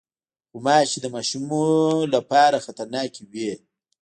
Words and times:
غوماشې 0.51 0.97
د 1.01 1.05
ماشومو 1.15 1.63
لپاره 2.13 2.63
خطرناکې 2.65 3.21
وي. 3.31 3.51